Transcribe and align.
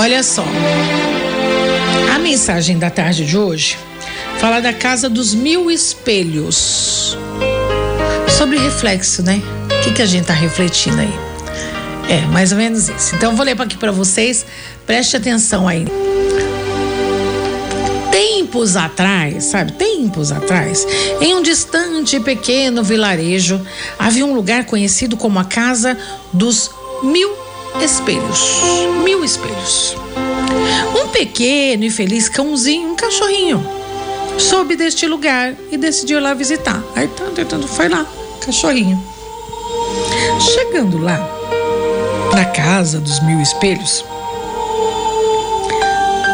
Olha 0.00 0.22
só. 0.22 0.44
A 2.14 2.20
mensagem 2.20 2.78
da 2.78 2.88
tarde 2.88 3.26
de 3.26 3.36
hoje 3.36 3.76
fala 4.38 4.60
da 4.60 4.72
casa 4.72 5.10
dos 5.10 5.34
mil 5.34 5.68
espelhos. 5.68 7.18
Sobre 8.28 8.58
reflexo, 8.58 9.24
né? 9.24 9.42
O 9.64 9.82
que, 9.82 9.94
que 9.94 10.00
a 10.00 10.06
gente 10.06 10.26
tá 10.26 10.34
refletindo 10.34 11.00
aí? 11.00 11.12
É, 12.08 12.20
mais 12.26 12.52
ou 12.52 12.58
menos 12.58 12.88
isso. 12.88 13.16
Então, 13.16 13.34
vou 13.34 13.44
ler 13.44 13.60
aqui 13.60 13.76
para 13.76 13.90
vocês. 13.90 14.46
Preste 14.86 15.16
atenção 15.16 15.66
aí. 15.66 15.84
Tempos 18.12 18.76
atrás, 18.76 19.46
sabe? 19.46 19.72
Tempos 19.72 20.30
atrás, 20.30 20.86
em 21.20 21.34
um 21.34 21.42
distante 21.42 22.14
e 22.14 22.20
pequeno 22.20 22.84
vilarejo, 22.84 23.60
havia 23.98 24.24
um 24.24 24.32
lugar 24.32 24.64
conhecido 24.64 25.16
como 25.16 25.40
a 25.40 25.44
Casa 25.44 25.98
dos 26.32 26.70
Mil 27.02 27.47
Espelhos. 27.82 28.62
Mil 29.04 29.24
espelhos. 29.24 29.96
Um 31.00 31.08
pequeno 31.08 31.84
e 31.84 31.90
feliz 31.90 32.28
cãozinho, 32.28 32.90
um 32.90 32.96
cachorrinho, 32.96 33.64
soube 34.38 34.76
deste 34.76 35.06
lugar 35.06 35.54
e 35.70 35.76
decidiu 35.76 36.20
lá 36.20 36.34
visitar. 36.34 36.82
Aí 36.94 37.08
tá 37.08 37.24
tentando, 37.34 37.66
foi 37.68 37.88
lá, 37.88 38.06
cachorrinho. 38.44 39.02
Chegando 40.40 40.98
lá, 40.98 41.18
na 42.32 42.44
casa 42.46 42.98
dos 43.00 43.20
mil 43.20 43.40
espelhos, 43.40 44.04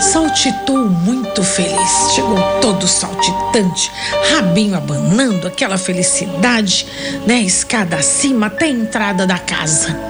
saltitou 0.00 0.86
muito 0.86 1.42
feliz. 1.42 2.12
Chegou 2.14 2.38
todo 2.60 2.86
saltitante, 2.86 3.90
rabinho 4.32 4.76
abanando, 4.76 5.46
aquela 5.46 5.78
felicidade, 5.78 6.86
né? 7.26 7.40
Escada 7.40 7.96
acima 7.96 8.46
até 8.46 8.66
a 8.66 8.70
entrada 8.70 9.26
da 9.26 9.38
casa. 9.38 10.07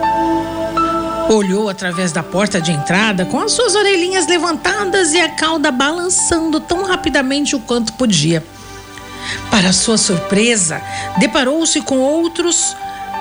Olhou 1.28 1.68
através 1.68 2.10
da 2.10 2.22
porta 2.22 2.58
de 2.58 2.72
entrada 2.72 3.26
com 3.26 3.38
as 3.38 3.52
suas 3.52 3.74
orelhinhas 3.74 4.26
levantadas 4.26 5.12
e 5.12 5.20
a 5.20 5.28
cauda 5.28 5.70
balançando 5.70 6.58
tão 6.58 6.84
rapidamente 6.84 7.54
o 7.54 7.60
quanto 7.60 7.92
podia. 7.92 8.42
Para 9.50 9.70
sua 9.74 9.98
surpresa, 9.98 10.80
deparou-se 11.18 11.82
com 11.82 11.98
outros 11.98 12.74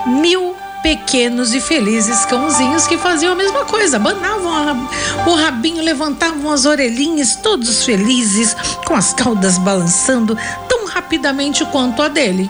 mil 0.05 0.55
pequenos 0.81 1.53
e 1.53 1.59
felizes 1.59 2.25
cãozinhos 2.25 2.88
que 2.88 2.97
faziam 2.97 3.33
a 3.33 3.36
mesma 3.36 3.66
coisa, 3.66 3.97
abanavam 3.97 4.88
o 5.25 5.36
rabinho, 5.36 5.83
levantavam 5.83 6.49
as 6.49 6.66
orelhinhas, 6.66 7.36
todos 7.36 7.83
felizes, 7.83 8.55
com 8.86 8.95
as 8.95 9.14
caudas 9.14 9.58
balançando 9.58 10.38
tão 10.69 10.86
rapidamente 10.88 11.66
quanto 11.66 12.02
a 12.02 12.08
dele. 12.08 12.49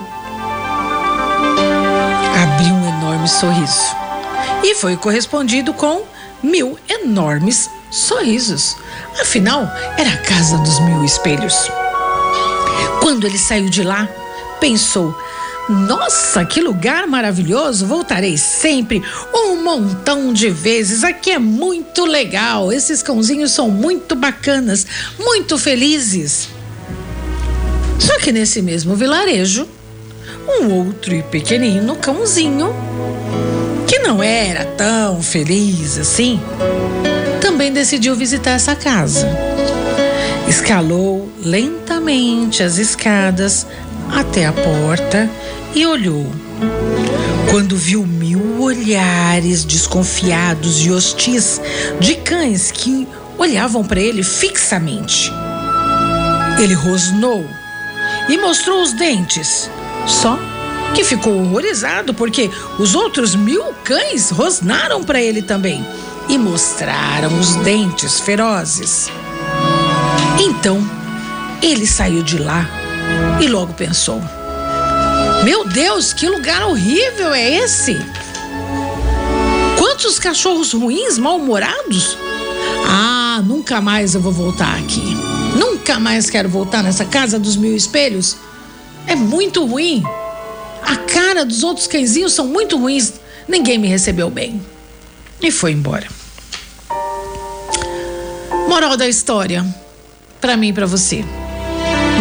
Abriu 2.40 2.74
um 2.74 2.88
enorme 2.88 3.26
sorriso 3.26 4.07
e 4.62 4.74
foi 4.74 4.96
correspondido 4.96 5.72
com 5.72 6.02
mil 6.42 6.78
enormes 6.88 7.68
sorrisos. 7.90 8.76
Afinal, 9.20 9.70
era 9.96 10.10
a 10.10 10.16
casa 10.18 10.58
dos 10.58 10.80
mil 10.80 11.04
espelhos. 11.04 11.70
Quando 13.00 13.26
ele 13.26 13.38
saiu 13.38 13.68
de 13.68 13.82
lá, 13.82 14.08
pensou: 14.60 15.16
nossa, 15.68 16.44
que 16.46 16.60
lugar 16.60 17.06
maravilhoso! 17.06 17.86
Voltarei 17.86 18.38
sempre, 18.38 19.02
um 19.34 19.62
montão 19.62 20.32
de 20.32 20.48
vezes. 20.48 21.04
Aqui 21.04 21.32
é 21.32 21.38
muito 21.38 22.06
legal. 22.06 22.72
Esses 22.72 23.02
cãozinhos 23.02 23.52
são 23.52 23.70
muito 23.70 24.14
bacanas, 24.14 24.86
muito 25.18 25.58
felizes. 25.58 26.48
Só 27.98 28.18
que 28.18 28.32
nesse 28.32 28.62
mesmo 28.62 28.96
vilarejo, 28.96 29.68
um 30.48 30.70
outro 30.72 31.14
e 31.14 31.22
pequenino 31.22 31.96
cãozinho, 31.96 32.74
não 34.08 34.22
era 34.22 34.64
tão 34.64 35.22
feliz 35.22 35.98
assim, 35.98 36.40
também 37.42 37.70
decidiu 37.70 38.16
visitar 38.16 38.52
essa 38.52 38.74
casa. 38.74 39.28
Escalou 40.48 41.30
lentamente 41.44 42.62
as 42.62 42.78
escadas 42.78 43.66
até 44.10 44.46
a 44.46 44.52
porta 44.52 45.28
e 45.74 45.84
olhou. 45.84 46.26
Quando 47.50 47.76
viu 47.76 48.06
mil 48.06 48.62
olhares 48.62 49.62
desconfiados 49.62 50.86
e 50.86 50.90
hostis 50.90 51.60
de 52.00 52.14
cães 52.14 52.70
que 52.70 53.06
olhavam 53.36 53.84
para 53.84 54.00
ele 54.00 54.22
fixamente, 54.22 55.30
ele 56.58 56.72
rosnou 56.72 57.44
e 58.30 58.38
mostrou 58.38 58.80
os 58.80 58.94
dentes. 58.94 59.70
Só 60.06 60.38
que 60.94 61.04
ficou 61.04 61.38
horrorizado 61.40 62.12
porque 62.14 62.50
os 62.78 62.94
outros 62.94 63.34
mil 63.34 63.64
cães 63.84 64.30
rosnaram 64.30 65.02
para 65.04 65.20
ele 65.20 65.42
também 65.42 65.86
e 66.28 66.36
mostraram 66.36 67.38
os 67.38 67.56
dentes 67.56 68.20
ferozes. 68.20 69.10
Então, 70.38 70.78
ele 71.62 71.86
saiu 71.86 72.22
de 72.22 72.38
lá 72.38 72.68
e 73.40 73.46
logo 73.46 73.72
pensou: 73.74 74.22
Meu 75.44 75.66
Deus, 75.66 76.12
que 76.12 76.28
lugar 76.28 76.62
horrível 76.64 77.32
é 77.32 77.56
esse? 77.56 77.96
Quantos 79.78 80.18
cachorros 80.18 80.72
ruins, 80.72 81.18
mal-humorados? 81.18 82.16
Ah, 82.86 83.42
nunca 83.44 83.80
mais 83.80 84.14
eu 84.14 84.20
vou 84.20 84.32
voltar 84.32 84.78
aqui. 84.78 85.16
Nunca 85.56 85.98
mais 85.98 86.30
quero 86.30 86.48
voltar 86.48 86.82
nessa 86.82 87.04
casa 87.04 87.38
dos 87.38 87.56
mil 87.56 87.74
espelhos. 87.74 88.36
É 89.06 89.16
muito 89.16 89.64
ruim. 89.64 90.02
A 90.88 90.96
cara 90.96 91.44
dos 91.44 91.62
outros 91.62 91.86
cãezinhos 91.86 92.32
são 92.32 92.46
muito 92.46 92.78
ruins. 92.78 93.12
Ninguém 93.46 93.76
me 93.76 93.88
recebeu 93.88 94.30
bem. 94.30 94.58
E 95.40 95.50
foi 95.50 95.72
embora. 95.72 96.06
Moral 98.66 98.96
da 98.96 99.06
história, 99.06 99.64
para 100.40 100.56
mim 100.56 100.68
e 100.68 100.72
para 100.72 100.86
você, 100.86 101.24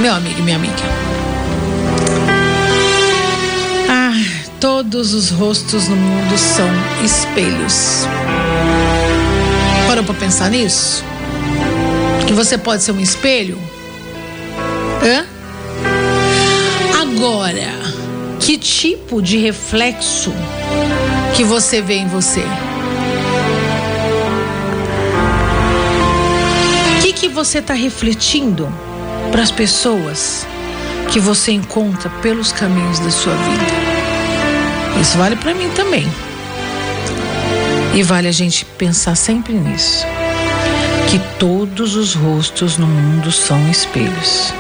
meu 0.02 0.14
amigo 0.14 0.40
e 0.40 0.42
minha 0.42 0.58
amiga. 0.58 0.74
Ah, 3.90 4.14
todos 4.60 5.14
os 5.14 5.30
rostos 5.30 5.88
no 5.88 5.96
mundo 5.96 6.38
são 6.38 6.70
espelhos. 7.04 8.06
Parou 9.88 10.04
para 10.04 10.14
pensar 10.14 10.50
nisso? 10.50 11.04
Que 12.28 12.34
você 12.34 12.58
pode 12.58 12.84
ser 12.84 12.92
um 12.92 13.00
espelho? 13.00 13.58
Hã? 15.04 15.26
Agora, 17.02 17.87
que 18.48 18.58
tipo 18.58 19.22
de 19.22 19.38
reflexo 19.38 20.32
que 21.36 21.44
você 21.44 21.82
vê 21.82 21.96
em 21.96 22.08
você? 22.08 22.46
O 26.98 27.02
que, 27.02 27.12
que 27.12 27.28
você 27.28 27.58
está 27.58 27.74
refletindo 27.74 28.74
para 29.34 29.42
as 29.44 29.52
pessoas 29.52 30.48
que 31.12 31.20
você 31.20 31.52
encontra 31.52 32.10
pelos 32.22 32.54
caminhos 32.54 33.00
da 33.00 33.12
sua 33.12 33.34
vida? 33.36 35.02
Isso 35.02 35.18
vale 35.18 35.36
para 35.36 35.54
mim 35.54 35.70
também. 35.76 36.08
E 37.94 38.02
vale 38.02 38.30
a 38.30 38.32
gente 38.32 38.64
pensar 38.64 39.16
sempre 39.16 39.56
nisso. 39.56 40.06
Que 41.12 41.20
todos 41.38 41.98
os 41.98 42.14
rostos 42.14 42.78
no 42.78 42.88
mundo 42.88 43.30
são 43.30 43.70
espelhos. 43.70 44.54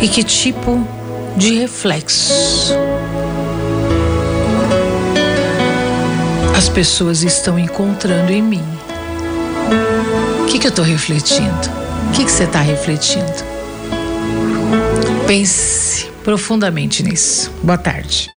E 0.00 0.08
que 0.08 0.24
tipo 0.24 0.78
de 0.78 1.03
reflexo 1.38 2.32
as 6.56 6.68
pessoas 6.68 7.22
estão 7.22 7.58
encontrando 7.58 8.32
em 8.32 8.40
mim? 8.40 8.64
O 10.42 10.46
que, 10.46 10.58
que 10.58 10.66
eu 10.66 10.70
estou 10.70 10.84
refletindo? 10.84 11.50
O 12.08 12.12
que, 12.12 12.24
que 12.24 12.30
você 12.30 12.44
está 12.44 12.60
refletindo? 12.60 13.44
Pense 15.26 16.06
profundamente 16.22 17.02
nisso. 17.02 17.50
Boa 17.62 17.76
tarde. 17.76 18.30